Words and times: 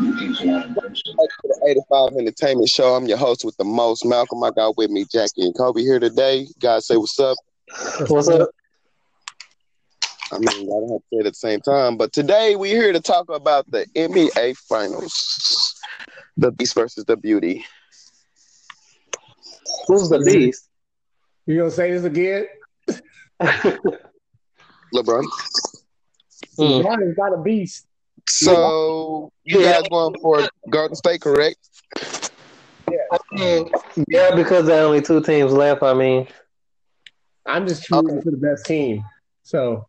the 0.00 1.60
85 1.92 2.18
Entertainment 2.18 2.68
Show. 2.68 2.94
I'm 2.94 3.06
your 3.06 3.18
host 3.18 3.44
with 3.44 3.56
the 3.56 3.64
most, 3.64 4.04
Malcolm. 4.04 4.42
I 4.42 4.50
got 4.50 4.76
with 4.76 4.90
me 4.90 5.04
Jackie 5.10 5.42
and 5.42 5.56
Kobe 5.56 5.82
here 5.82 5.98
today. 5.98 6.46
Guys, 6.58 6.86
say 6.86 6.96
what's 6.96 7.18
up. 7.18 7.36
What's 8.08 8.28
up? 8.28 8.50
I 10.32 10.38
mean, 10.38 10.48
I 10.48 10.64
don't 10.64 10.90
have 10.92 11.00
to 11.00 11.06
say 11.12 11.18
it 11.18 11.26
at 11.26 11.32
the 11.32 11.34
same 11.34 11.60
time, 11.60 11.96
but 11.96 12.12
today 12.12 12.54
we're 12.56 12.80
here 12.80 12.92
to 12.92 13.00
talk 13.00 13.28
about 13.30 13.68
the 13.70 13.84
NBA 13.96 14.56
Finals, 14.56 15.74
the 16.36 16.52
Beast 16.52 16.74
versus 16.74 17.04
the 17.04 17.16
Beauty. 17.16 17.64
Who's 19.88 20.08
the 20.08 20.20
beast? 20.20 20.68
You 21.46 21.58
gonna 21.58 21.70
say 21.70 21.90
this 21.90 22.04
again? 22.04 22.46
LeBron. 23.40 25.24
Mm. 26.58 26.82
LeBron 26.82 27.10
is 27.10 27.18
not 27.18 27.32
a 27.34 27.42
beast. 27.42 27.86
So 28.28 29.32
you 29.50 29.60
Yeah. 29.60 29.72
guys 29.72 29.88
going 29.88 30.14
for 30.20 30.48
Golden 30.70 30.94
State, 30.96 31.20
correct? 31.20 31.58
I 33.12 33.18
mean, 33.32 33.70
yeah, 34.08 34.34
because 34.34 34.66
there 34.66 34.82
are 34.82 34.86
only 34.86 35.02
two 35.02 35.20
teams 35.22 35.52
left. 35.52 35.82
I 35.82 35.94
mean, 35.94 36.26
I'm 37.46 37.66
just 37.66 37.90
rooting 37.90 38.16
Okay. 38.16 38.22
for 38.22 38.30
the 38.30 38.36
best 38.36 38.66
team. 38.66 39.04
So 39.42 39.86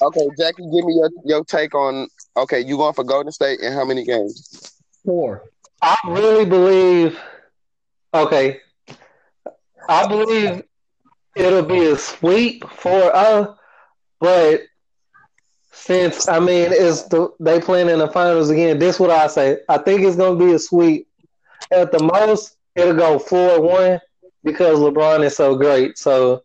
Okay, 0.00 0.28
Jackie, 0.38 0.62
give 0.62 0.84
me 0.84 0.94
your, 0.94 1.10
your 1.24 1.44
take 1.44 1.74
on. 1.74 2.08
Okay, 2.36 2.60
you 2.60 2.76
going 2.76 2.94
for 2.94 3.04
Golden 3.04 3.32
State 3.32 3.60
and 3.60 3.74
how 3.74 3.84
many 3.84 4.04
games? 4.04 4.72
four. 5.04 5.42
I 5.82 5.96
really 6.06 6.44
believe. 6.44 7.18
Okay, 8.14 8.60
I 9.88 10.06
believe 10.08 10.62
it'll 11.36 11.62
be 11.64 11.86
a 11.86 11.96
sweep 11.96 12.64
for 12.68 13.14
uh, 13.14 13.54
but 14.20 14.62
since 15.70 16.28
I 16.28 16.38
mean 16.40 16.68
it's 16.72 17.02
the 17.04 17.30
they 17.40 17.60
playing 17.60 17.88
in 17.88 17.98
the 17.98 18.08
finals 18.08 18.50
again. 18.50 18.78
This 18.78 18.98
what 18.98 19.10
I 19.10 19.26
say. 19.26 19.58
I 19.68 19.78
think 19.78 20.02
it's 20.02 20.16
gonna 20.16 20.38
be 20.38 20.52
a 20.52 20.58
sweep. 20.58 21.06
At 21.70 21.92
the 21.92 22.02
most, 22.02 22.56
it'll 22.74 22.94
go 22.94 23.18
four 23.18 23.60
one 23.60 24.00
because 24.44 24.78
LeBron 24.78 25.24
is 25.24 25.36
so 25.36 25.56
great. 25.56 25.98
So 25.98 26.42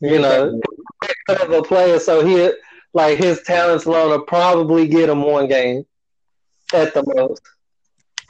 you 0.00 0.18
know, 0.18 0.60
of 1.28 1.50
a 1.50 1.62
player, 1.62 1.98
so 1.98 2.24
he 2.24 2.52
like 2.94 3.18
his 3.18 3.42
talents 3.42 3.84
alone 3.86 4.10
will 4.10 4.22
probably 4.24 4.86
get 4.86 5.08
him 5.08 5.22
one 5.22 5.48
game 5.48 5.84
at 6.74 6.92
the 6.94 7.02
most. 7.16 7.42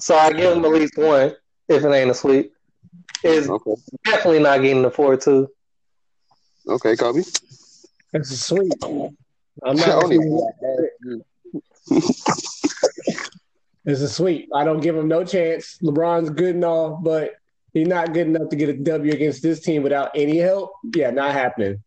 So 0.01 0.17
I 0.17 0.33
give 0.33 0.57
him 0.57 0.65
at 0.65 0.71
least 0.73 0.97
one 0.97 1.35
if 1.69 1.85
it 1.85 1.89
ain't 1.93 2.11
a 2.11 2.15
sweep. 2.15 2.53
Is 3.25 3.49
Okay, 3.49 3.75
definitely 4.05 4.41
not 4.41 4.63
getting 4.63 4.83
the 4.83 4.91
four 4.91 5.17
two. 5.17 5.49
okay, 6.69 6.97
Kobe. 6.97 7.23
That's 8.13 8.31
a 8.31 8.37
sweep. 8.37 8.73
I'm 9.65 9.77
not. 9.77 9.87
don't 10.01 10.13
even- 10.13 11.25
It's 13.85 14.01
a 14.01 14.09
sweep. 14.09 14.49
I 14.55 14.65
don't 14.65 14.81
give 14.81 14.97
him 14.97 15.09
no 15.09 15.25
chance. 15.25 15.79
LeBron's 15.83 16.31
good 16.31 16.55
and 16.55 16.65
all, 16.65 17.01
but 17.03 17.35
he's 17.73 17.89
not 17.89 18.13
good 18.15 18.29
enough 18.29 18.49
to 18.51 18.57
get 18.57 18.69
a 18.69 18.75
W 18.75 19.13
against 19.13 19.43
this 19.43 19.61
team 19.61 19.83
without 19.83 20.11
any 20.15 20.39
help. 20.39 20.73
Yeah, 20.95 21.11
not 21.11 21.33
happening. 21.33 21.83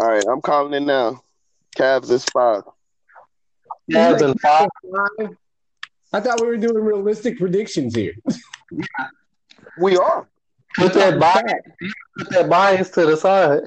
All 0.00 0.08
right, 0.08 0.24
I'm 0.26 0.40
calling 0.40 0.72
it 0.72 0.80
now. 0.86 1.22
Cavs 1.76 2.10
is 2.10 2.24
five. 2.24 2.62
Cavs 3.90 4.22
and 4.22 4.40
five. 4.40 4.68
I 6.12 6.20
thought 6.20 6.40
we 6.40 6.46
were 6.46 6.56
doing 6.56 6.76
realistic 6.82 7.38
predictions 7.38 7.94
here. 7.94 8.14
We 9.78 9.96
are. 9.98 10.26
Put 10.76 10.94
that 10.94 11.20
bias, 11.20 11.92
put 12.18 12.30
that 12.30 12.48
bias 12.48 12.90
to 12.90 13.04
the 13.06 13.16
side. 13.16 13.62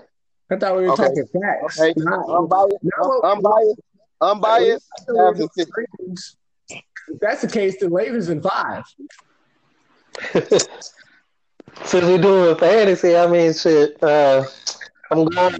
I 0.49 0.55
thought 0.57 0.77
we 0.77 0.83
were 0.83 0.93
Okay. 0.93 1.03
talking 1.07 1.27
facts. 1.41 1.79
Okay, 1.79 1.93
Not- 1.97 2.29
unbiased. 2.29 2.77
No. 2.83 3.21
Unbiased. 3.21 3.79
Unbiased. 4.21 4.87
I'm 5.07 5.13
we 5.15 5.19
were 5.19 5.31
Cavs 5.31 5.37
doing 5.37 5.49
is 5.49 5.55
six. 5.55 5.71
predictions. 5.71 6.37
If 6.69 7.19
that's 7.21 7.41
the 7.41 7.47
case, 7.47 7.75
then 7.79 7.91
Lakers 7.91 8.29
in 8.29 8.41
five. 8.41 8.83
Since 10.33 12.05
we're 12.05 12.17
doing 12.17 12.55
fantasy, 12.57 13.15
I 13.15 13.27
mean, 13.27 13.53
shit. 13.53 14.01
Uh, 14.01 14.43
I'm 15.11 15.25
going 15.25 15.59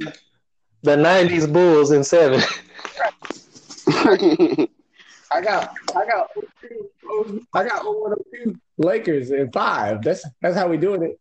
the 0.84 0.96
'90s 0.96 1.52
Bulls 1.52 1.92
in 1.92 2.04
seven. 2.04 2.42
I 3.88 5.42
got 5.42 5.74
I 5.96 6.06
got 6.06 6.30
I 7.54 7.64
got 7.68 7.84
0102 7.86 8.56
Lakers 8.78 9.32
in 9.32 9.52
five. 9.52 10.02
That's 10.02 10.26
that's 10.42 10.56
how 10.56 10.68
we 10.68 10.78
doing 10.78 11.04
it. 11.04 11.20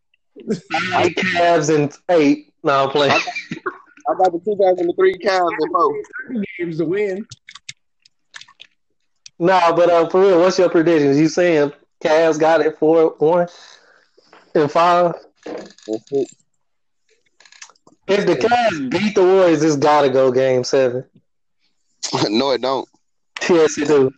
Eight 0.95 1.17
Cavs 1.17 1.75
in 1.75 1.91
eight. 2.09 2.53
No, 2.63 2.85
I'm 2.85 2.91
playing. 2.91 3.21
I 4.09 4.15
got 4.15 4.33
the 4.33 4.41
2003 4.45 5.15
Cavs 5.19 5.51
in 5.61 5.71
four. 5.71 6.03
Games 6.59 6.79
to 6.79 6.85
win. 6.85 7.27
No, 9.39 9.73
but 9.77 9.91
uh, 9.91 10.09
for 10.09 10.23
real, 10.23 10.41
what's 10.41 10.59
your 10.59 10.71
predictions? 10.71 11.19
You 11.19 11.29
saying 11.29 11.73
Cavs 12.03 12.39
got 12.39 12.61
it 12.61 12.79
four 12.79 13.15
one 13.19 13.49
and 14.55 14.71
five? 14.71 15.15
If 18.09 18.25
the 18.27 18.37
Cavs 18.37 18.91
beat 18.91 19.15
the 19.15 19.23
Warriors, 19.25 19.63
it's 19.63 19.77
gotta 19.77 20.09
go 20.09 20.31
game 20.31 20.65
seven. 20.65 21.05
no, 22.29 22.53
it 22.53 22.63
don't. 22.63 22.89
Yes, 23.49 23.77
it 23.79 23.89
do. 23.89 24.11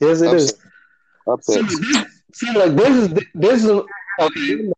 Yes, 0.00 0.22
it 0.22 0.34
is. 0.34 0.54
Upset. 1.26 1.68
See, 1.70 1.76
this- 1.76 2.06
see, 2.32 2.52
like 2.52 2.74
this 2.74 2.88
is 2.88 3.08
this 3.34 3.64
is 3.64 3.70
okay. 3.70 4.70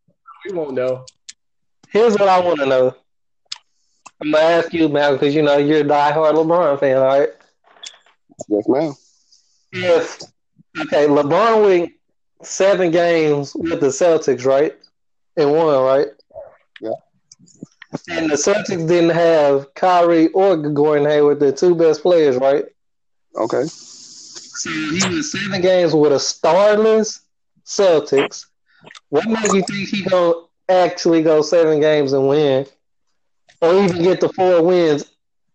We 0.46 0.52
won't 0.52 0.74
know. 0.74 1.04
Here's 1.88 2.12
what 2.14 2.28
I 2.28 2.40
want 2.40 2.58
to 2.60 2.66
know. 2.66 2.94
I'm 4.20 4.32
gonna 4.32 4.44
ask 4.44 4.72
you, 4.72 4.88
Malcolm, 4.88 5.18
because 5.18 5.34
you 5.34 5.42
know 5.42 5.56
you're 5.56 5.80
a 5.80 5.84
diehard 5.84 6.34
LeBron 6.34 6.78
fan, 6.78 6.96
all 6.98 7.04
right? 7.04 7.30
Yes, 8.48 8.68
ma'am. 8.68 8.94
Yes. 9.72 10.32
okay, 10.78 11.06
LeBron 11.06 11.64
went 11.64 11.92
seven 12.42 12.90
games 12.90 13.54
with 13.54 13.80
the 13.80 13.88
Celtics, 13.88 14.44
right? 14.44 14.74
And 15.36 15.52
won, 15.52 15.82
right? 15.84 16.08
Yeah. 16.80 16.90
And 18.08 18.30
the 18.30 18.36
Celtics 18.36 18.86
didn't 18.86 19.10
have 19.10 19.72
Kyrie 19.74 20.28
or 20.28 20.56
Gordon 20.56 21.08
Hayward, 21.08 21.40
the 21.40 21.52
two 21.52 21.74
best 21.74 22.02
players, 22.02 22.36
right? 22.36 22.64
Okay. 23.36 23.64
So 23.64 24.70
he 24.70 25.16
was 25.16 25.32
seven 25.32 25.62
games 25.62 25.94
with 25.94 26.12
a 26.12 26.20
starless 26.20 27.22
Celtics. 27.64 28.46
What 29.08 29.26
makes 29.26 29.54
you 29.54 29.62
think 29.62 29.88
he 29.88 30.02
gonna 30.02 30.34
actually 30.68 31.22
go 31.22 31.42
seven 31.42 31.80
games 31.80 32.12
and 32.12 32.28
win, 32.28 32.66
or 33.60 33.84
even 33.84 34.02
get 34.02 34.20
the 34.20 34.28
four 34.30 34.62
wins 34.62 35.04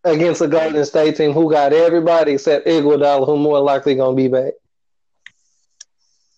against 0.03 0.41
a 0.41 0.47
Golden 0.47 0.85
State 0.85 1.17
team 1.17 1.31
who 1.31 1.49
got 1.49 1.73
everybody 1.73 2.33
except 2.33 2.67
Iguodala, 2.67 3.25
who 3.25 3.37
more 3.37 3.59
likely 3.59 3.95
gonna 3.95 4.15
be 4.15 4.27
back? 4.27 4.53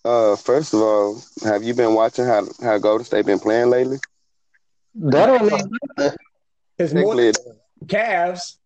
Uh, 0.04 0.36
first 0.36 0.72
of 0.72 0.80
all, 0.80 1.22
have 1.44 1.62
you 1.62 1.74
been 1.74 1.94
watching 1.94 2.24
how 2.24 2.46
how 2.62 2.78
Golden 2.78 3.04
State 3.04 3.26
been 3.26 3.38
playing 3.38 3.70
lately? 3.70 3.98
That 4.94 5.26
don't 5.26 5.46
mean 5.46 5.70
nothing. 5.98 6.16
It's 6.78 6.94
more 6.94 7.12
played. 7.12 7.36
Cavs. 7.86 8.56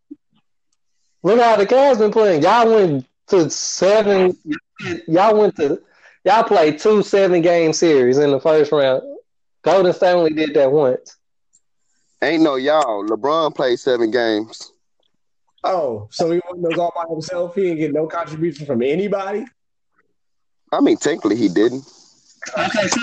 Look 1.23 1.41
how 1.41 1.57
the 1.57 1.67
Cavs 1.67 1.99
been 1.99 2.13
playing. 2.13 2.43
Y'all 2.43 2.73
went 2.73 3.07
to 3.29 3.51
seven. 3.51 4.37
Y'all 5.09 5.37
went 5.37 5.57
to. 5.57 5.83
Y'all 6.25 6.45
played 6.45 6.79
two 6.79 7.03
seven 7.03 7.43
game 7.43 7.73
series 7.73 8.19
in 8.19 8.31
the 8.31 8.41
first 8.41 8.71
round. 8.71 9.03
Golden 9.63 9.93
State 9.93 10.13
only 10.13 10.33
did 10.33 10.55
that 10.55 10.71
once. 10.71 11.17
Ain't 12.23 12.43
no 12.43 12.55
y'all. 12.55 13.05
LeBron 13.05 13.55
played 13.55 13.81
seven 13.81 14.11
games. 14.11 14.73
Oh, 15.65 16.09
so 16.11 16.31
he 16.31 16.41
won 16.49 16.63
those 16.63 16.79
all 16.79 16.93
by 16.95 17.05
himself. 17.13 17.55
He 17.55 17.63
didn't 17.63 17.79
get 17.79 17.93
no 17.93 18.07
contribution 18.07 18.65
from 18.65 18.83
anybody. 18.83 19.45
I 20.73 20.81
mean, 20.81 20.97
technically 20.97 21.37
he 21.37 21.49
didn't. 21.49 21.85
Okay, 22.57 22.89
so 22.89 23.01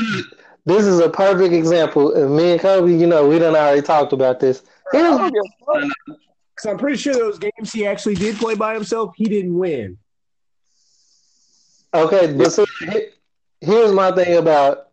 this 0.66 0.86
is 0.86 1.00
a 1.00 1.10
perfect 1.10 1.54
example. 1.54 2.14
And 2.14 2.36
me 2.36 2.54
and 2.54 2.62
Kobe, 2.62 2.94
you 2.94 3.08
know, 3.08 3.28
we 3.28 3.40
done 3.40 3.56
already 3.56 3.82
talked 3.82 4.14
about 4.14 4.40
this. 4.40 4.64
I 4.94 4.98
Here's 4.98 5.18
don't 5.18 5.34
give 5.34 5.44
a 5.44 5.80
fuck. 5.82 6.18
Because 6.56 6.72
I'm 6.72 6.78
pretty 6.78 6.98
sure 6.98 7.14
those 7.14 7.40
games 7.40 7.72
he 7.72 7.86
actually 7.86 8.16
did 8.16 8.38
play 8.38 8.56
by 8.56 8.74
himself, 8.74 9.14
he 9.16 9.26
didn't 9.26 9.58
win. 9.58 9.98
okay, 11.94 12.34
but 12.34 12.52
so 12.52 12.66
here's 13.62 13.92
my 13.92 14.12
thing 14.12 14.38
about 14.38 14.90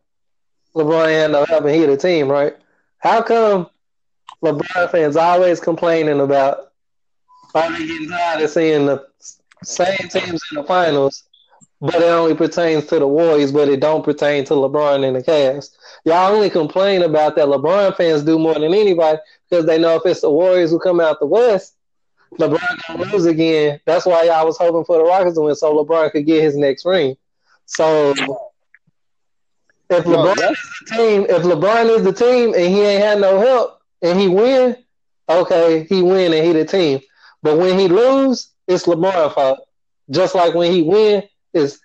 LeBron 0.75 1.09
and 1.09 1.33
no 1.33 1.45
helping 1.45 1.75
he 1.75 1.87
the 1.87 1.97
team, 1.97 2.29
right? 2.29 2.57
How 2.99 3.23
come 3.23 3.69
LeBron 4.45 4.91
fans 4.91 5.17
always 5.17 5.61
complaining 5.61 6.21
about 6.21 6.73
are 7.55 7.73
they 7.73 7.87
getting 7.87 8.09
tired 8.09 8.43
of 8.43 8.51
seeing 8.51 8.87
the 8.87 9.07
same 9.65 9.97
teams 10.11 10.41
in 10.51 10.57
the 10.57 10.65
finals, 10.65 11.25
but 11.81 11.95
it 11.97 12.03
only 12.03 12.35
pertains 12.35 12.85
to 12.87 12.99
the 12.99 13.07
Warriors, 13.07 13.51
but 13.51 13.69
it 13.69 13.81
don't 13.81 14.05
pertain 14.05 14.45
to 14.45 14.55
LeBron 14.55 15.07
and 15.07 15.17
the 15.17 15.23
Cavs. 15.23 15.71
Y'all 16.05 16.35
only 16.35 16.51
complain 16.51 17.03
about 17.03 17.35
that 17.37 17.47
LeBron 17.47 17.97
fans 17.97 18.23
do 18.23 18.39
more 18.39 18.55
than 18.55 18.75
anybody 18.75 19.19
because 19.49 19.65
they 19.65 19.79
know 19.79 19.97
if 19.97 20.03
it's 20.05 20.21
the 20.21 20.31
Warriors 20.31 20.71
who 20.71 20.79
come 20.79 21.01
out 21.01 21.19
the 21.19 21.27
West, 21.27 21.77
LeBron 22.39 22.81
gonna 22.89 23.05
lose 23.13 23.25
again. 23.25 23.81
That's 23.87 24.05
why 24.05 24.25
y'all 24.25 24.45
was 24.45 24.59
hoping 24.59 24.85
for 24.85 24.99
the 24.99 25.05
Rockets 25.05 25.37
to 25.37 25.41
win 25.41 25.55
so 25.55 25.83
LeBron 25.83 26.13
could 26.13 26.27
get 26.27 26.43
his 26.43 26.57
next 26.57 26.85
ring. 26.85 27.17
So 27.65 28.11
if 29.89 30.05
LeBron 30.05 30.37
that's- 30.37 30.59
is 30.59 30.83
the 30.91 30.97
team, 30.97 31.27
if 31.29 31.43
LeBron 31.43 31.89
is 31.97 32.03
the 32.03 32.13
team 32.13 32.53
and 32.53 32.67
he 32.67 32.83
ain't 32.83 33.03
had 33.03 33.21
no 33.21 33.39
help 33.39 33.76
and 34.03 34.19
he 34.19 34.29
win, 34.29 34.77
okay, 35.29 35.87
he 35.89 36.03
win 36.03 36.33
and 36.33 36.47
he 36.47 36.53
the 36.53 36.65
team. 36.65 37.01
But 37.43 37.59
when 37.59 37.79
he 37.79 37.89
lose, 37.89 38.49
it's 38.67 38.87
LeBron 38.87 39.35
fault. 39.35 39.61
Just 40.11 40.35
like 40.35 40.55
when 40.55 40.73
he 40.73 40.83
win, 40.83 41.25
it's 41.53 41.79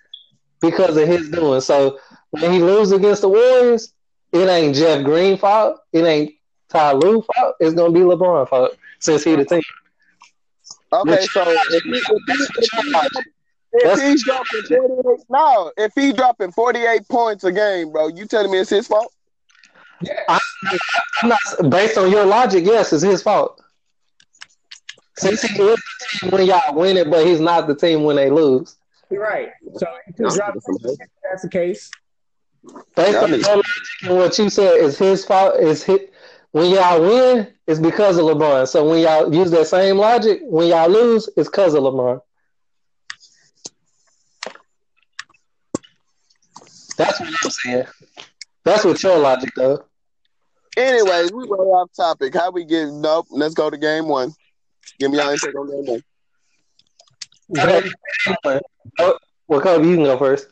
because 0.60 0.96
of 0.96 1.08
his 1.08 1.28
doing. 1.30 1.60
So 1.60 1.98
when 2.30 2.52
he 2.52 2.60
lose 2.60 2.92
against 2.92 3.22
the 3.22 3.28
Warriors, 3.28 3.92
it 4.32 4.48
ain't 4.48 4.74
Jeff 4.74 5.04
Green 5.04 5.36
fault. 5.36 5.78
It 5.92 6.04
ain't 6.04 6.34
Ty 6.68 6.92
Lue 6.92 7.22
fault. 7.22 7.56
It's 7.60 7.74
gonna 7.74 7.92
be 7.92 8.00
LeBron 8.00 8.48
fault 8.48 8.76
since 8.98 9.24
he 9.24 9.36
the 9.36 9.44
team. 9.44 9.62
Okay, 10.92 11.22
so 11.22 11.42
if, 11.46 11.82
he, 11.82 11.90
if, 11.90 12.06
he, 12.06 13.26
if, 13.72 13.98
if 13.98 14.00
he's 14.00 14.24
dropping 14.24 14.62
48, 14.68 15.24
no, 15.30 15.72
if 15.76 15.92
he's 15.94 16.14
dropping 16.14 16.52
48 16.52 17.08
points 17.08 17.44
a 17.44 17.52
game, 17.52 17.90
bro, 17.90 18.08
you 18.08 18.26
telling 18.26 18.50
me 18.50 18.58
it's 18.58 18.70
his 18.70 18.86
fault? 18.86 19.12
Yeah. 20.02 20.22
I, 20.28 20.38
am 21.22 21.28
not 21.28 21.70
based 21.70 21.98
on 21.98 22.10
your 22.10 22.24
logic. 22.24 22.64
Yes, 22.64 22.92
it's 22.92 23.02
his 23.02 23.22
fault. 23.22 23.60
Since 25.16 25.42
he 25.42 25.62
is 25.62 25.76
the 25.76 26.06
team 26.18 26.30
when 26.30 26.46
y'all 26.46 26.74
win 26.74 26.96
it, 26.96 27.10
but 27.10 27.26
he's 27.26 27.40
not 27.40 27.66
the 27.66 27.74
team 27.74 28.04
when 28.04 28.16
they 28.16 28.30
lose. 28.30 28.76
You're 29.10 29.22
Right. 29.22 29.50
So 29.76 29.86
that's 30.16 31.42
the 31.42 31.48
case. 31.50 31.90
Based 32.96 33.18
on 33.18 33.30
your 33.30 33.40
logic 33.40 33.64
and 34.04 34.16
what 34.16 34.38
you 34.38 34.48
said 34.48 34.78
is 34.78 34.98
his 34.98 35.24
fault. 35.24 35.56
Is 35.56 35.82
hit 35.82 36.12
when 36.52 36.70
y'all 36.70 37.00
win, 37.00 37.52
it's 37.66 37.80
because 37.80 38.16
of 38.18 38.24
LeBron. 38.24 38.68
So 38.68 38.88
when 38.88 39.00
y'all 39.00 39.34
use 39.34 39.50
that 39.50 39.66
same 39.66 39.98
logic, 39.98 40.40
when 40.44 40.68
y'all 40.68 40.88
lose, 40.88 41.28
it's 41.36 41.48
because 41.48 41.74
of 41.74 41.82
LeBron. 41.82 42.20
That's 46.96 47.20
what 47.20 47.28
I'm 47.28 47.50
saying. 47.50 47.86
That's 48.64 48.84
what 48.84 49.02
your 49.02 49.18
logic 49.18 49.50
though. 49.56 49.84
Anyways, 50.76 51.32
we 51.32 51.44
way 51.44 51.66
off 51.66 51.90
topic. 51.94 52.34
How 52.34 52.50
we 52.50 52.64
get 52.64 52.88
nope, 52.88 53.26
let's 53.30 53.54
go 53.54 53.68
to 53.68 53.76
game 53.76 54.08
one. 54.08 54.32
Give 54.98 55.10
me 55.10 55.18
your 55.18 55.32
intake 55.32 55.54
on 55.54 55.70
game 55.70 55.84
one. 55.86 56.02
Okay. 57.58 57.90
Well, 59.48 59.60
Kobe, 59.60 59.86
you 59.86 59.96
can 59.96 60.04
go 60.04 60.18
first. 60.18 60.48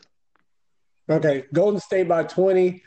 Okay. 1.09 1.45
Golden 1.51 1.79
State 1.79 2.07
by 2.07 2.23
20. 2.23 2.83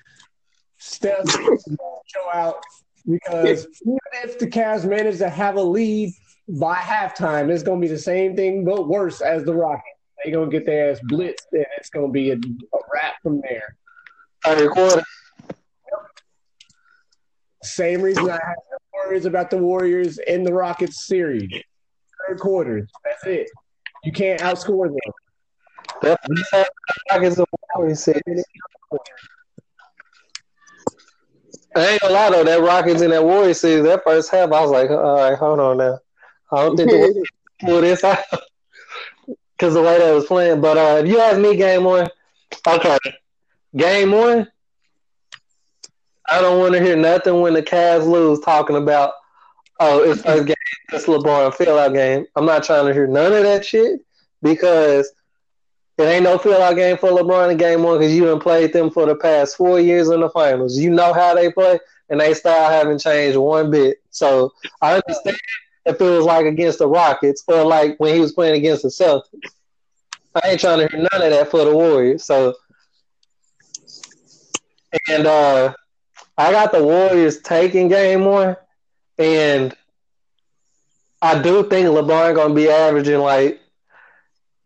Steph 0.79 1.29
show 1.31 2.31
out 2.33 2.63
because 3.07 3.67
even 3.83 3.99
if 4.23 4.39
the 4.39 4.47
Cavs 4.47 4.89
manage 4.89 5.19
to 5.19 5.29
have 5.29 5.57
a 5.57 5.63
lead 5.63 6.13
by 6.49 6.77
halftime, 6.77 7.51
it's 7.51 7.63
going 7.63 7.81
to 7.81 7.87
be 7.87 7.93
the 7.93 7.99
same 7.99 8.37
thing 8.37 8.65
but 8.65 8.87
worse 8.89 9.21
as 9.21 9.45
the 9.45 9.55
Rockets. 9.55 9.89
They're 10.23 10.33
going 10.33 10.51
to 10.51 10.57
get 10.57 10.67
their 10.67 10.91
ass 10.91 11.01
blitzed, 11.11 11.53
and 11.53 11.67
it's 11.79 11.91
going 11.91 12.07
to 12.07 12.13
be 12.13 12.31
a, 12.31 12.35
a 12.35 12.79
wrap 12.93 13.15
from 13.23 13.41
there. 13.41 13.77
Third 14.45 14.71
quarter. 14.71 15.03
Same 17.65 18.03
reason 18.03 18.29
I 18.29 18.33
have 18.33 18.57
no 18.71 18.79
worries 18.95 19.25
about 19.25 19.51
the 19.51 19.59
Warriors 19.59 20.19
in 20.19 20.45
the 20.45 20.53
Rockets 20.53 21.07
series. 21.07 21.51
Third 22.29 22.39
quarter. 22.39 22.87
That's 23.05 23.27
it. 23.27 23.51
You 24.05 24.13
can't 24.13 24.41
outscore 24.41 24.89
them. 24.89 24.97
That's 26.03 26.27
the 26.29 26.67
Rockets 27.11 27.39
and 27.39 27.47
Warriors 27.75 28.03
series. 28.03 28.45
I 31.77 31.89
ain't 31.89 32.01
gonna 32.03 32.15
lie 32.15 32.31
though, 32.31 32.45
that 32.45 32.61
Rockets 32.61 33.01
and 33.01 33.13
that 33.13 33.25
Warriors 33.25 33.61
series, 33.61 33.85
that 33.85 34.05
first 34.05 34.31
half, 34.31 34.53
I 34.53 34.61
was 34.61 34.71
like, 34.71 34.91
all 34.91 35.17
right, 35.17 35.37
hold 35.37 35.59
on 35.59 35.79
now. 35.79 35.99
I 36.53 36.63
don't 36.63 36.77
think 36.77 36.91
the 36.91 37.27
pull 37.61 37.81
this 37.81 38.05
out 38.05 38.19
because 39.57 39.75
the 39.75 39.83
way 39.83 39.99
that 39.99 40.13
was 40.13 40.27
playing. 40.27 40.61
But 40.61 40.77
uh, 40.77 41.03
if 41.03 41.09
you 41.09 41.19
ask 41.19 41.39
me, 41.41 41.57
game 41.57 41.85
one, 41.85 42.09
okay, 42.69 42.99
game 43.77 44.13
one, 44.13 44.49
I 46.31 46.41
don't 46.41 46.59
want 46.59 46.75
to 46.75 46.83
hear 46.83 46.97
nothing 46.97 47.41
when 47.41 47.55
the 47.55 47.63
Cavs 47.63 48.07
lose 48.07 48.41
talking 48.41 48.77
about, 48.77 49.13
oh, 49.81 50.03
it's 50.03 50.23
first 50.23 50.47
game, 50.47 50.57
it's 50.93 51.07
LeBron 51.07 51.55
fill 51.55 51.79
out 51.79 51.93
game. 51.93 52.27
I'm 52.37 52.47
not 52.47 52.65
trying 52.65 52.87
to 52.87 52.93
hear 52.93 53.07
none 53.07 53.33
of 53.33 53.43
that 53.43 53.65
shit 53.65 54.01
because 54.43 55.13
it 55.99 56.03
ain't 56.03 56.25
no 56.25 56.39
fill 56.39 56.63
out 56.63 56.77
game 56.77 56.97
for 56.97 57.11
LeBron 57.11 57.53
in 57.53 57.57
game 57.57 57.83
one 57.83 57.99
because 57.99 58.15
you 58.15 58.25
haven't 58.25 58.43
played 58.43 58.73
them 58.73 58.91
for 58.91 59.07
the 59.07 59.15
past 59.15 59.57
four 59.57 59.79
years 59.79 60.09
in 60.09 60.21
the 60.21 60.31
finals. 60.31 60.79
You 60.79 60.91
know 60.91 61.13
how 61.13 61.35
they 61.35 61.53
play, 61.53 61.79
and 62.09 62.21
they 62.21 62.35
style 62.35 62.71
haven't 62.71 62.99
changed 62.99 63.39
one 63.39 63.71
bit. 63.71 63.99
So 64.11 64.53
I 64.81 64.95
understand 64.95 65.37
if 65.87 66.01
it 66.01 66.05
was 66.05 66.25
like 66.25 66.47
against 66.47 66.79
the 66.79 66.89
Rockets 66.89 67.45
or 67.47 67.65
like 67.65 67.99
when 67.99 68.15
he 68.15 68.21
was 68.21 68.33
playing 68.33 68.57
against 68.57 68.83
the 68.83 68.89
Celtics. 68.89 69.51
I 70.35 70.51
ain't 70.51 70.61
trying 70.61 70.81
to 70.81 70.89
hear 70.89 71.07
none 71.13 71.23
of 71.23 71.31
that 71.31 71.51
for 71.51 71.65
the 71.65 71.73
Warriors. 71.73 72.25
So, 72.25 72.55
and 75.09 75.27
uh, 75.27 75.75
I 76.37 76.51
got 76.51 76.73
the 76.73 76.83
Warriors 76.83 77.41
taking 77.41 77.89
game 77.89 78.25
one, 78.25 78.57
and 79.19 79.75
I 81.23 81.41
do 81.41 81.69
think 81.69 81.87
LeBron 81.89 82.35
gonna 82.35 82.55
be 82.55 82.69
averaging 82.69 83.19
like 83.21 83.61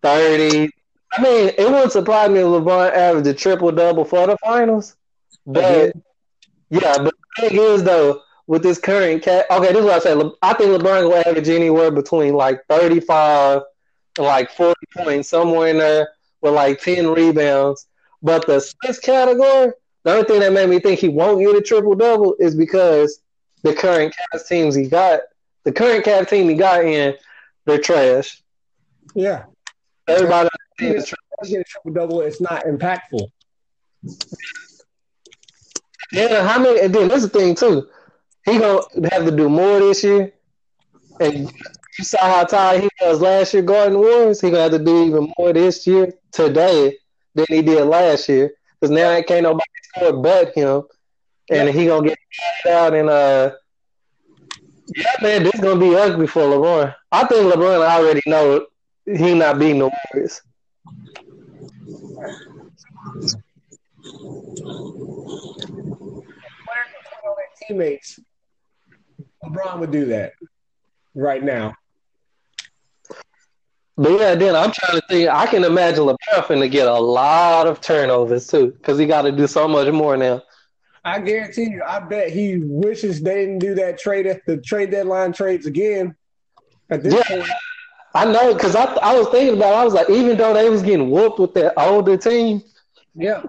thirty. 0.03 0.71
I 1.13 1.23
mean, 1.23 1.49
it 1.57 1.71
wouldn't 1.71 1.93
surprise 1.93 2.31
me 2.31 2.41
if 2.41 2.47
LeBron 2.47 2.93
averaged 2.93 3.27
a 3.29 3.35
triple 3.35 3.73
double 3.73 4.05
for 4.05 4.27
the 4.27 4.37
finals. 4.39 4.97
But 5.47 5.95
yeah, 6.71 6.97
but 6.99 7.15
the 7.37 7.49
thing 7.49 7.59
is 7.59 7.83
though, 7.85 8.23
with 8.47 8.63
this 8.63 8.79
current 8.79 9.23
cat, 9.23 9.47
okay, 9.51 9.69
this 9.69 9.79
is 9.79 9.85
what 9.85 9.95
I 9.95 9.99
say. 9.99 10.13
I 10.43 10.55
think 10.55 10.71
LeBron 10.71 11.05
will 11.05 11.17
average 11.17 11.49
anywhere 11.49 11.91
between 11.91 12.35
like 12.35 12.63
thirty 12.69 13.01
five 13.01 13.63
and 14.17 14.27
like 14.27 14.51
forty 14.51 14.87
points, 14.97 15.29
somewhere 15.29 15.69
in 15.69 15.79
there, 15.79 16.09
with 16.41 16.55
like 16.55 16.81
ten 16.81 17.09
rebounds. 17.09 17.87
But 18.23 18.47
the 18.47 18.57
assists 18.57 18.99
category, 19.05 19.73
the 20.09 20.15
only 20.15 20.27
thing 20.27 20.41
that 20.41 20.55
made 20.55 20.71
me 20.71 20.81
think 20.81 20.99
he 20.99 21.11
won't 21.11 21.39
get 21.39 21.55
a 21.55 21.61
triple 21.61 21.95
double 21.95 22.35
is 22.39 22.55
because 22.55 23.21
the 23.63 23.75
current 23.75 24.15
Cavs 24.33 24.49
teams 24.49 24.75
he 24.75 24.89
got, 24.89 25.21
the 25.65 25.73
current 25.73 26.03
Cavs 26.03 26.31
team 26.31 26.49
he 26.49 26.55
got 26.55 26.83
in, 26.83 27.15
they're 27.67 27.77
trash. 27.77 28.43
Yeah, 29.15 29.45
everybody 30.07 30.49
team 30.79 30.95
is 30.95 31.09
trash. 31.09 31.51
Get 31.51 31.61
a 31.61 31.65
triple 31.65 31.93
double, 31.93 32.23
it's 32.23 32.41
not 32.41 32.65
impactful. 32.65 33.31
Yeah, 36.11 36.49
how 36.49 36.59
many? 36.59 36.81
And 36.81 36.95
then 36.95 37.09
this 37.09 37.25
is 37.25 37.31
the 37.31 37.39
thing 37.39 37.55
too. 37.55 37.87
He 38.47 38.59
gonna 38.59 39.11
have 39.13 39.27
to 39.27 39.31
do 39.31 39.51
more 39.51 39.79
this 39.79 40.03
year. 40.03 40.33
And 41.21 41.53
you 41.99 42.05
saw 42.05 42.21
how 42.21 42.45
tired 42.45 42.81
he 42.81 42.89
was 43.03 43.21
last 43.21 43.53
year 43.53 43.63
guarding 43.63 43.99
Warriors. 43.99 44.41
He 44.41 44.49
gonna 44.49 44.63
have 44.63 44.73
to 44.73 44.79
do 44.79 45.05
even 45.05 45.35
more 45.37 45.53
this 45.53 45.87
year 45.87 46.15
today 46.33 46.97
than 47.35 47.45
he 47.51 47.61
did 47.61 47.85
last 47.85 48.27
year. 48.31 48.55
Because 48.81 48.95
now 48.95 49.11
it 49.13 49.27
can't 49.27 49.43
nobody 49.43 49.65
score 49.83 50.13
but 50.13 50.55
him, 50.55 50.83
and 51.51 51.67
yeah. 51.67 51.73
he 51.73 51.87
gonna 51.87 52.09
get 52.09 52.19
out 52.69 52.95
and 52.95 53.09
uh. 53.09 53.53
Yeah, 54.97 55.13
man, 55.21 55.43
this 55.43 55.55
is 55.55 55.61
gonna 55.61 55.79
be 55.79 55.95
ugly 55.95 56.27
for 56.27 56.43
LeBron. 56.43 56.95
I 57.13 57.27
think 57.27 57.53
LeBron 57.53 57.87
already 57.87 58.23
know 58.27 58.67
he 59.05 59.35
not 59.35 59.59
beating 59.59 59.81
the 59.81 59.91
Warriors. 60.15 60.41
Teammates, 67.67 68.19
LeBron 69.45 69.81
would 69.81 69.91
do 69.91 70.07
that 70.07 70.33
right 71.15 71.43
now. 71.43 71.75
But 73.99 74.13
yeah, 74.13 74.37
then 74.37 74.55
I'm 74.55 74.71
trying 74.71 75.01
to 75.01 75.07
think. 75.09 75.29
I 75.29 75.47
can 75.47 75.65
imagine 75.65 76.05
LeBron 76.05 76.45
finna 76.45 76.71
get 76.71 76.87
a 76.87 76.99
lot 76.99 77.67
of 77.67 77.81
turnovers 77.81 78.47
too, 78.47 78.69
because 78.71 78.97
he 78.97 79.07
got 79.07 79.23
to 79.23 79.33
do 79.33 79.49
so 79.49 79.67
much 79.67 79.93
more 79.93 80.17
now. 80.17 80.41
I 81.05 81.19
guarantee 81.21 81.65
you. 81.65 81.83
I 81.85 81.99
bet 81.99 82.31
he 82.31 82.59
wishes 82.59 83.21
they 83.21 83.35
didn't 83.35 83.59
do 83.59 83.75
that 83.75 83.99
trade 83.99 84.41
the 84.47 84.59
trade 84.59 84.93
deadline 84.93 85.33
trades 85.33 85.67
again. 85.67 86.15
At 86.91 87.03
this 87.03 87.13
yeah, 87.13 87.23
point. 87.25 87.51
I 88.15 88.25
know 88.25 88.55
because 88.55 88.77
I 88.77 88.85
I 88.85 89.19
was 89.19 89.29
thinking 89.31 89.57
about. 89.57 89.73
It, 89.73 89.77
I 89.79 89.85
was 89.85 89.95
like, 89.95 90.11
even 90.11 90.39
though 90.39 90.55
they 90.55 90.71
was 90.71 90.83
getting 90.83 91.11
whooped 91.11 91.41
with 91.41 91.55
that 91.55 91.75
older 91.77 92.17
team, 92.17 92.63
yeah, 93.17 93.43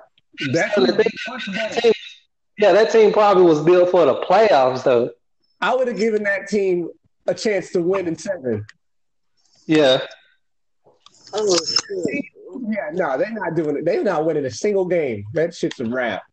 that's 0.52 0.76
that 0.76 1.80
team, 1.80 1.94
yeah, 2.58 2.72
that 2.72 2.92
team 2.92 3.14
probably 3.14 3.44
was 3.44 3.62
built 3.62 3.92
for 3.92 4.06
the 4.06 4.16
playoffs 4.22 4.84
though. 4.84 5.12
I 5.62 5.76
would 5.76 5.88
have 5.88 5.98
given 5.98 6.24
that 6.24 6.48
team 6.48 6.90
a 7.28 7.36
chance 7.36 7.72
to 7.74 7.82
win 7.84 8.08
in 8.08 8.18
seven. 8.18 8.66
Yeah. 9.68 10.00
Oh, 11.34 11.56
shit. 11.56 12.26
Yeah, 12.68 12.90
no, 12.94 13.18
they're 13.18 13.32
not 13.32 13.56
doing 13.56 13.78
it. 13.78 13.86
They're 13.86 14.04
not 14.04 14.26
winning 14.26 14.46
a 14.46 14.52
single 14.52 14.86
game. 14.86 15.26
That 15.34 15.54
shit's 15.54 15.80
a 15.80 15.86
wrap. 15.86 16.24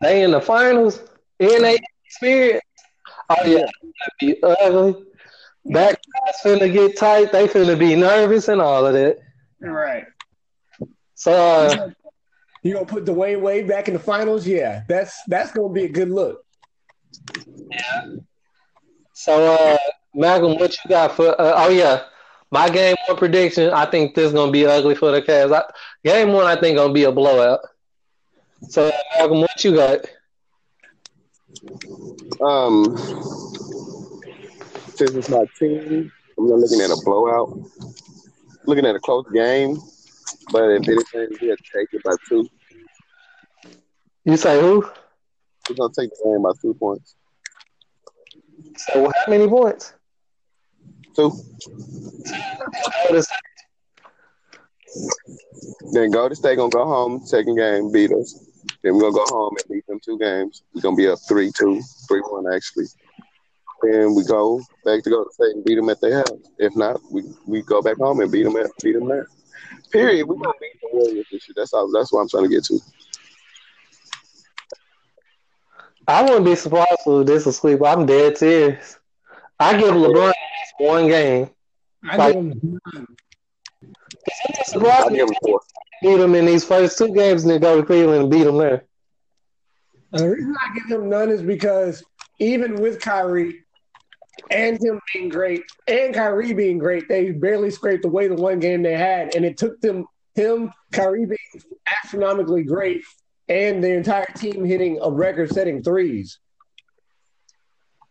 They 0.00 0.22
in 0.22 0.32
the 0.32 0.40
finals, 0.40 1.00
and 1.40 1.64
they 1.64 1.78
experience. 2.04 2.60
Oh 3.30 3.46
yeah, 3.46 3.66
be 4.20 4.36
ugly. 4.42 5.04
Back 5.66 5.98
finna 6.44 6.70
get 6.70 6.98
tight. 6.98 7.32
They 7.32 7.48
finna 7.48 7.78
be 7.78 7.96
nervous 7.96 8.48
and 8.48 8.60
all 8.60 8.86
of 8.86 8.92
that. 8.92 9.18
Right. 9.60 10.04
So 11.14 11.32
uh, 11.32 11.90
you 12.62 12.74
gonna 12.74 12.84
put 12.84 13.06
Dwyane 13.06 13.40
Wade 13.40 13.66
back 13.66 13.88
in 13.88 13.94
the 13.94 14.00
finals? 14.00 14.46
Yeah, 14.46 14.82
that's 14.88 15.22
that's 15.26 15.52
gonna 15.52 15.72
be 15.72 15.84
a 15.84 15.88
good 15.88 16.10
look. 16.10 16.43
Yeah. 17.70 18.06
So, 19.12 19.54
uh, 19.54 19.76
Malcolm, 20.14 20.58
what 20.58 20.72
you 20.72 20.88
got 20.88 21.12
for? 21.12 21.28
Uh, 21.40 21.52
oh 21.56 21.68
yeah, 21.68 22.04
my 22.50 22.68
game 22.68 22.96
one 23.06 23.16
prediction. 23.16 23.70
I 23.70 23.86
think 23.86 24.14
this 24.14 24.26
is 24.26 24.32
gonna 24.32 24.52
be 24.52 24.66
ugly 24.66 24.94
for 24.94 25.10
the 25.10 25.22
Cavs. 25.22 25.54
I, 25.54 25.64
game 26.04 26.32
one, 26.32 26.46
I 26.46 26.60
think 26.60 26.76
gonna 26.76 26.92
be 26.92 27.04
a 27.04 27.12
blowout. 27.12 27.60
So, 28.68 28.90
Malcolm, 29.16 29.40
what 29.40 29.64
you 29.64 29.74
got? 29.74 30.00
Um, 32.40 32.96
since 34.94 35.10
it's 35.12 35.28
my 35.28 35.46
team, 35.58 36.12
I'm 36.38 36.48
not 36.48 36.58
looking 36.58 36.80
at 36.80 36.90
a 36.90 37.00
blowout. 37.04 37.58
Looking 38.66 38.86
at 38.86 38.96
a 38.96 39.00
close 39.00 39.26
game, 39.32 39.78
but 40.50 40.70
if 40.70 40.88
anything, 40.88 41.36
we'll 41.42 41.56
take 41.56 41.88
it 41.92 42.02
by 42.02 42.14
two. 42.28 42.48
You 44.24 44.36
say 44.38 44.58
who? 44.60 44.88
We're 45.68 45.76
gonna 45.76 45.92
take 45.98 46.10
the 46.10 46.24
game 46.24 46.42
by 46.42 46.50
two 46.60 46.74
points. 46.74 47.16
So 48.76 49.04
how 49.04 49.30
many 49.30 49.48
points? 49.48 49.94
Two. 51.16 51.32
Then 55.92 56.10
Golden 56.10 56.36
State 56.36 56.56
gonna 56.56 56.70
go 56.70 56.84
home, 56.84 57.24
second 57.24 57.56
game, 57.56 57.90
beat 57.92 58.12
us. 58.12 58.50
Then 58.82 58.94
we're 58.94 59.10
gonna 59.10 59.14
go 59.14 59.24
home 59.26 59.56
and 59.56 59.72
beat 59.72 59.86
them 59.86 60.00
two 60.04 60.18
games. 60.18 60.62
We're 60.74 60.82
gonna 60.82 60.96
be 60.96 61.08
up 61.08 61.18
3 61.28 61.50
2, 61.50 61.82
3 62.08 62.20
1 62.20 62.54
actually. 62.54 62.86
Then 63.82 64.14
we 64.14 64.24
go 64.24 64.60
back 64.84 65.02
to 65.04 65.10
Golden 65.10 65.32
State 65.32 65.54
and 65.56 65.64
beat 65.64 65.76
them 65.76 65.88
at 65.88 66.00
their 66.00 66.18
house. 66.18 66.50
If 66.58 66.74
not, 66.76 67.00
we, 67.10 67.22
we 67.46 67.62
go 67.62 67.82
back 67.82 67.96
home 67.98 68.20
and 68.20 68.30
beat 68.30 68.44
them 68.44 68.56
at 68.56 68.70
beat 68.82 68.94
them 68.94 69.08
there. 69.08 69.26
Period. 69.90 70.26
We're 70.26 70.36
gonna 70.36 70.52
beat 70.60 70.80
the 70.80 70.88
Warriors 70.92 71.26
this 71.30 71.48
year. 71.48 71.54
That's 71.56 71.72
all 71.72 71.90
that's 71.92 72.12
what 72.12 72.20
I'm 72.20 72.28
trying 72.28 72.44
to 72.44 72.48
get 72.48 72.64
to. 72.64 72.78
I 76.06 76.22
wouldn't 76.22 76.44
be 76.44 76.54
surprised 76.54 77.00
if 77.06 77.26
this 77.26 77.46
is 77.46 77.56
sweep. 77.56 77.80
I'm 77.84 78.06
dead 78.06 78.36
serious. 78.38 78.98
I 79.58 79.76
give 79.78 79.94
LeBron 79.94 80.32
one 80.78 81.06
game. 81.08 81.50
I 82.08 82.16
Like- 82.16 82.34
give 82.34 82.44
him 82.44 82.80
I 82.86 84.62
Surprised 84.64 85.10
give 85.10 85.26
them 85.28 85.36
four. 85.44 85.60
beat 86.02 86.16
them 86.16 86.34
in 86.34 86.46
these 86.46 86.64
first 86.64 86.98
two 86.98 87.12
games 87.14 87.42
and 87.42 87.50
then 87.52 87.60
go 87.60 87.80
to 87.80 87.86
Cleveland 87.86 88.22
and 88.22 88.30
beat 88.30 88.44
them 88.44 88.58
there. 88.58 88.84
Uh, 90.12 90.18
the 90.18 90.30
reason 90.30 90.54
I 90.60 90.74
give 90.78 90.98
him 91.00 91.08
none 91.08 91.30
is 91.30 91.42
because 91.42 92.02
even 92.38 92.76
with 92.80 93.00
Kyrie 93.00 93.60
and 94.50 94.82
him 94.82 95.00
being 95.12 95.28
great 95.28 95.62
and 95.86 96.14
Kyrie 96.14 96.52
being 96.54 96.78
great, 96.78 97.08
they 97.08 97.30
barely 97.30 97.70
scraped 97.70 98.04
away 98.04 98.28
the 98.28 98.34
one 98.34 98.58
game 98.60 98.82
they 98.82 98.96
had, 98.96 99.34
and 99.34 99.44
it 99.44 99.56
took 99.56 99.80
them 99.80 100.06
him 100.34 100.72
Kyrie 100.92 101.26
being 101.26 101.62
astronomically 102.02 102.64
great 102.64 103.04
and 103.48 103.82
the 103.82 103.92
entire 103.92 104.26
team 104.36 104.64
hitting 104.64 104.98
a 105.02 105.10
record-setting 105.10 105.82
threes 105.82 106.38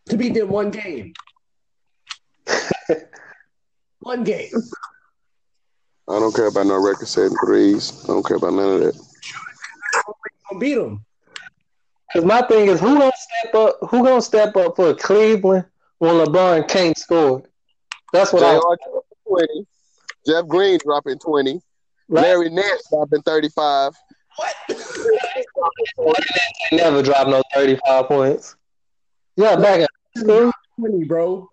to 0.08 0.16
beat 0.16 0.34
them 0.34 0.48
one 0.48 0.70
game. 0.70 1.14
one 4.00 4.24
game. 4.24 4.50
I 6.08 6.18
don't 6.18 6.34
care 6.34 6.46
about 6.46 6.66
no 6.66 6.82
record 6.82 7.08
setting 7.08 7.36
threes. 7.44 8.04
I 8.04 8.08
don't 8.08 8.26
care 8.26 8.36
about 8.36 8.52
none 8.52 8.74
of 8.74 8.80
that. 8.80 8.94
Gonna 10.50 10.60
beat 10.60 10.74
them. 10.74 11.04
Because 12.12 12.26
my 12.26 12.42
thing 12.42 12.68
is, 12.68 12.78
who 12.78 12.98
gonna 12.98 13.10
step 13.16 13.54
up? 13.54 13.78
Who 13.88 14.04
gonna 14.04 14.20
step 14.20 14.56
up 14.56 14.76
for 14.76 14.94
Cleveland 14.94 15.64
when 15.98 16.14
LeBron 16.14 16.68
can't 16.68 16.96
score? 16.98 17.42
That's 18.12 18.32
what 18.32 18.42
I. 18.42 18.54
JR 18.54 18.60
dropping 18.60 19.18
20. 19.28 19.66
Jeff 20.26 20.46
Green 20.46 20.78
dropping 20.84 21.18
20. 21.18 21.60
Larry 22.08 22.50
Nance 22.50 22.82
dropping 22.90 23.22
35. 24.38 26.14
never 26.72 27.02
drop 27.02 27.28
no 27.28 27.42
thirty-five 27.54 28.06
points. 28.06 28.56
Yeah, 29.36 29.56
back 29.56 29.80
at 29.80 29.90
school, 30.16 30.52
Twenty, 30.78 31.04
bro. 31.04 31.48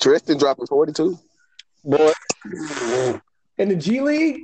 Tristan 0.00 0.38
dropping 0.38 0.66
42. 0.66 1.18
boy. 1.84 2.12
In 3.58 3.68
the 3.68 3.76
G 3.76 4.00
League, 4.00 4.42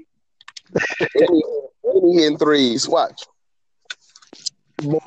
Any, 1.17 1.43
any 1.85 2.15
hitting 2.15 2.39
threes. 2.39 2.89
Watch. 2.89 3.25
Don't 4.81 5.03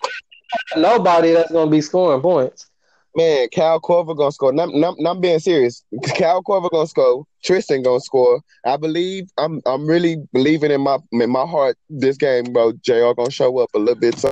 nobody 0.77 1.31
that's 1.31 1.51
gonna 1.51 1.71
be 1.71 1.81
scoring 1.81 2.21
points. 2.21 2.70
Man, 3.15 3.49
Kyle 3.53 3.79
Korver 3.81 4.15
gonna 4.15 4.31
score. 4.31 4.51
I'm, 4.51 4.83
I'm, 4.83 5.05
I'm 5.05 5.19
being 5.19 5.39
serious. 5.39 5.83
Kyle 6.17 6.41
Korver 6.41 6.71
gonna 6.71 6.87
score. 6.87 7.25
Tristan 7.43 7.83
gonna 7.83 7.99
score. 7.99 8.41
I 8.65 8.77
believe. 8.77 9.29
I'm 9.37 9.61
I'm 9.65 9.85
really 9.85 10.17
believing 10.31 10.71
in 10.71 10.81
my 10.81 10.99
in 11.11 11.29
my 11.29 11.45
heart. 11.45 11.77
This 11.89 12.17
game, 12.17 12.45
bro. 12.45 12.73
Jr. 12.83 13.13
gonna 13.15 13.31
show 13.31 13.57
up 13.59 13.69
a 13.73 13.79
little 13.79 13.99
bit. 13.99 14.17
So, 14.17 14.31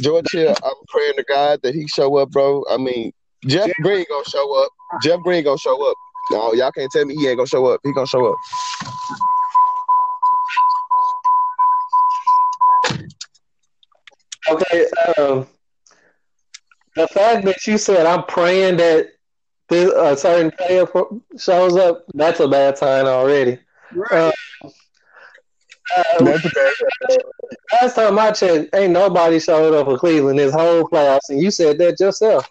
George 0.00 0.26
Hill, 0.32 0.54
I'm 0.64 0.74
praying 0.88 1.14
to 1.16 1.24
God 1.28 1.60
that 1.62 1.74
he 1.74 1.86
show 1.88 2.16
up, 2.16 2.30
bro. 2.30 2.64
I 2.70 2.78
mean, 2.78 3.12
Jeff 3.46 3.70
Green 3.82 4.06
gonna 4.08 4.24
show 4.24 4.64
up. 4.64 4.70
Jeff 5.02 5.20
Green 5.20 5.44
gonna 5.44 5.58
show 5.58 5.90
up. 5.90 5.96
No, 6.30 6.54
y'all 6.54 6.72
can't 6.72 6.90
tell 6.90 7.04
me 7.04 7.14
he 7.14 7.28
ain't 7.28 7.36
gonna 7.36 7.46
show 7.46 7.66
up. 7.66 7.80
He 7.84 7.92
gonna 7.92 8.06
show 8.06 8.26
up. 8.26 8.36
Okay, 14.50 14.86
um, 15.18 15.46
the 16.98 17.08
fact 17.08 17.44
that 17.46 17.66
you 17.66 17.78
said 17.78 18.06
I'm 18.06 18.24
praying 18.24 18.76
that 18.78 19.08
this, 19.68 19.90
a 19.94 20.16
certain 20.16 20.50
player 20.50 20.86
shows 21.38 21.76
up, 21.76 22.04
that's 22.14 22.40
a 22.40 22.48
bad 22.48 22.78
sign 22.78 23.06
already. 23.06 23.58
right? 23.92 24.32
Uh, 24.64 24.70
uh, 26.20 26.38
last 27.80 27.94
time 27.94 28.18
I 28.18 28.30
checked, 28.32 28.74
ain't 28.74 28.92
nobody 28.92 29.40
showed 29.40 29.74
up 29.74 29.86
for 29.86 29.98
Cleveland 29.98 30.38
this 30.38 30.52
whole 30.52 30.84
playoffs, 30.88 31.28
and 31.30 31.40
you 31.40 31.50
said 31.50 31.78
that 31.78 31.98
yourself. 32.00 32.46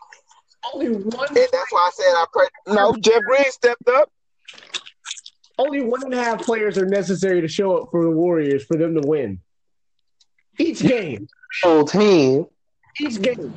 only 0.74 0.90
one. 0.90 1.28
And 1.30 1.38
that's 1.52 1.72
why 1.72 1.80
I 1.80 1.92
said 1.94 2.06
I 2.06 2.26
pray. 2.34 2.48
No, 2.68 2.96
Jeff 3.00 3.22
Green 3.24 3.52
stepped 3.52 3.88
up. 3.90 4.12
Only 5.60 5.82
one 5.82 6.04
and 6.04 6.14
a 6.14 6.24
half 6.24 6.44
players 6.46 6.78
are 6.78 6.86
necessary 6.86 7.42
to 7.42 7.48
show 7.48 7.76
up 7.78 7.90
for 7.92 8.04
the 8.04 8.12
Warriors 8.12 8.64
for 8.64 8.78
them 8.78 8.94
to 9.00 9.08
win. 9.08 9.40
Each 10.60 10.82
game, 10.82 11.28
Whole 11.64 11.86
team. 11.86 12.46
each 13.00 13.22
game, 13.22 13.54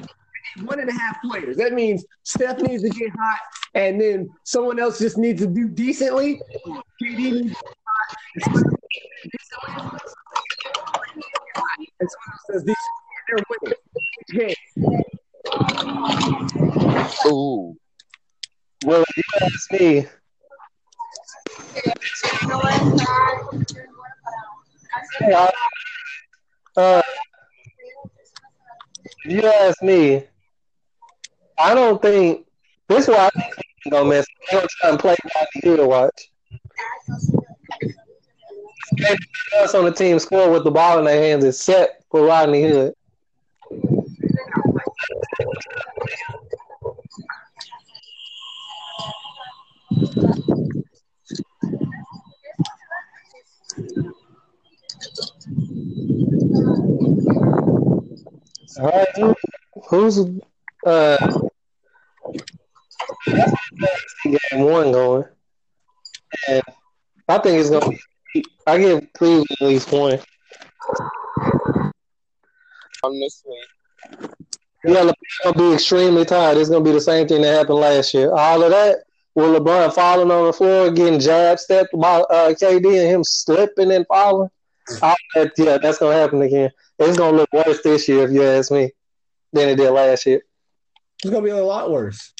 one 0.62 0.80
and 0.80 0.88
a 0.88 0.92
half 0.92 1.20
players. 1.22 1.56
That 1.56 1.72
means 1.72 2.04
Steph 2.24 2.60
needs 2.60 2.82
to 2.82 2.90
get 2.90 3.10
hot, 3.10 3.38
and 3.74 4.00
then 4.00 4.28
someone 4.44 4.78
else 4.78 4.98
just 4.98 5.18
needs 5.18 5.40
to 5.40 5.46
do 5.46 5.68
decently. 5.68 6.40
KD 7.02 7.18
needs 7.18 7.42
to 7.42 7.48
get 7.48 7.56
hot, 7.86 8.16
and 9.24 9.60
someone 9.60 10.00
else 10.00 10.14
does 12.50 12.62
decently. 12.62 12.76
They're 13.28 13.44
winning 13.50 13.74
each 14.20 14.32
game. 14.38 14.54
Ooh. 17.26 17.76
Well, 18.84 19.04
if 19.08 19.16
you 19.16 19.22
ask 19.42 19.72
me, 19.72 20.06
hey, 25.18 25.48
uh, 26.76 27.02
if 29.24 29.32
you 29.32 29.46
ask 29.46 29.82
me, 29.82 30.24
I 31.60 31.74
don't 31.74 32.00
think 32.00 32.46
this 32.88 33.08
is 33.08 33.08
why 33.08 33.26
I 33.26 33.30
think 33.30 33.54
he's 33.84 33.92
gonna 33.92 34.08
mess. 34.08 34.26
They 34.50 34.56
gonna 34.56 34.68
try 34.80 34.90
and 34.90 34.98
play 34.98 35.16
Rodney 35.34 35.76
Hood. 35.76 35.86
Watch. 35.86 36.30
Everybody 38.98 39.20
else 39.58 39.74
on 39.74 39.84
the 39.84 39.92
team 39.92 40.18
score 40.18 40.50
with 40.50 40.64
the 40.64 40.70
ball 40.70 40.98
in 40.98 41.04
their 41.04 41.20
hands 41.22 41.44
except 41.44 42.04
for 42.10 42.24
Rodney 42.24 42.62
Hood. 42.64 42.94
All 58.78 58.86
right, 58.86 59.34
who's 59.90 60.18
uh 60.86 61.39
game 64.50 64.64
one 64.64 64.92
going? 64.92 65.24
And 66.48 66.62
I 67.28 67.38
think 67.38 67.58
it's 67.60 67.70
gonna 67.70 67.88
be. 68.34 68.44
I 68.66 68.78
give 68.78 69.12
Cleveland 69.14 69.46
at 69.60 69.66
least 69.66 69.90
one. 69.92 70.18
Honestly, 73.02 73.56
Yeah, 74.84 75.02
LeBron's 75.04 75.14
gonna 75.42 75.56
be 75.58 75.74
extremely 75.74 76.24
tired. 76.24 76.58
It's 76.58 76.70
gonna 76.70 76.84
be 76.84 76.92
the 76.92 77.00
same 77.00 77.26
thing 77.26 77.42
that 77.42 77.54
happened 77.58 77.78
last 77.78 78.14
year. 78.14 78.32
All 78.32 78.62
of 78.62 78.70
that 78.70 78.98
with 79.34 79.46
LeBron 79.62 79.92
falling 79.94 80.30
on 80.30 80.46
the 80.46 80.52
floor, 80.52 80.90
getting 80.90 81.20
jab 81.20 81.58
stepped 81.58 81.90
by 81.98 82.20
uh, 82.20 82.52
KD, 82.54 82.86
and 83.00 83.10
him 83.10 83.24
slipping 83.24 83.92
and 83.92 84.06
falling. 84.06 84.50
All 85.02 85.16
that, 85.34 85.52
yeah, 85.56 85.78
that's 85.78 85.98
gonna 85.98 86.16
happen 86.16 86.42
again. 86.42 86.70
It's 86.98 87.16
gonna 87.16 87.36
look 87.36 87.52
worse 87.52 87.82
this 87.82 88.08
year, 88.08 88.24
if 88.24 88.32
you 88.32 88.42
ask 88.42 88.70
me, 88.70 88.90
than 89.52 89.68
it 89.68 89.76
did 89.76 89.90
last 89.90 90.26
year. 90.26 90.42
It's 91.22 91.30
gonna 91.30 91.44
be 91.44 91.50
a 91.50 91.64
lot 91.64 91.90
worse. 91.90 92.32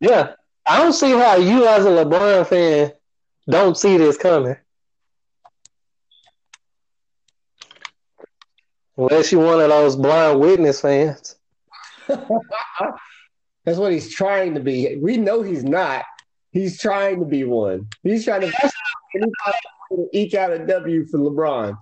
Yeah, 0.00 0.34
I 0.68 0.78
don't 0.78 0.92
see 0.92 1.12
how 1.12 1.36
you, 1.36 1.66
as 1.66 1.86
a 1.86 1.88
LeBron 1.88 2.46
fan, 2.46 2.92
don't 3.48 3.76
see 3.76 3.96
this 3.96 4.18
coming. 4.18 4.56
Unless 8.98 9.32
you're 9.32 9.44
one 9.44 9.60
of 9.60 9.68
those 9.70 9.96
blind 9.96 10.40
witness 10.40 10.80
fans. 10.80 11.36
That's 12.08 13.78
what 13.78 13.92
he's 13.92 14.14
trying 14.14 14.54
to 14.54 14.60
be. 14.60 14.96
We 14.96 15.16
know 15.16 15.42
he's 15.42 15.64
not. 15.64 16.04
He's 16.50 16.80
trying 16.80 17.20
to 17.20 17.26
be 17.26 17.44
one. 17.44 17.88
He's 18.02 18.24
trying 18.24 18.42
to 18.42 18.52
eke 20.12 20.34
out 20.34 20.52
a 20.52 20.66
W 20.66 21.06
for 21.06 21.18
LeBron. 21.18 21.78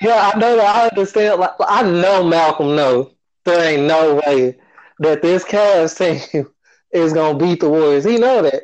Yeah, 0.00 0.30
I 0.34 0.38
know 0.38 0.56
that. 0.56 0.76
I 0.76 0.88
understand. 0.88 1.40
Like, 1.40 1.52
I 1.60 1.82
know 1.82 2.22
Malcolm 2.22 2.76
knows 2.76 3.12
there 3.44 3.72
ain't 3.72 3.88
no 3.88 4.20
way 4.26 4.58
that 5.00 5.22
this 5.22 5.44
Cavs 5.44 5.96
team 5.96 6.46
is 6.94 7.12
gonna 7.12 7.36
beat 7.38 7.60
the 7.60 7.68
Warriors. 7.68 8.04
He 8.04 8.18
know 8.18 8.42
that. 8.42 8.62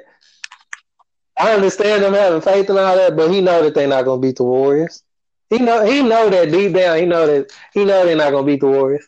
I 1.39 1.53
understand 1.55 2.03
them 2.03 2.15
having 2.15 2.41
faith 2.41 2.69
and 2.69 2.79
all 2.79 2.97
that, 2.97 3.17
but 3.17 3.31
he 3.31 3.41
know 3.41 3.63
that 3.63 3.75
they're 3.75 3.89
not 3.89 4.05
gonna 4.05 4.21
beat 4.21 4.37
the 4.37 4.45
Warriors. 4.45 5.03
He 5.51 5.59
know 5.59 5.85
he 5.85 6.03
know 6.03 6.31
that 6.31 6.51
deep 6.51 6.75
down. 6.75 6.99
He 6.99 7.07
know 7.07 7.27
that 7.27 7.53
he 7.73 7.85
know 7.85 8.05
they're 8.05 8.17
not 8.17 8.31
gonna 8.31 8.47
beat 8.47 8.61
the 8.61 8.69
Warriors. 8.69 9.07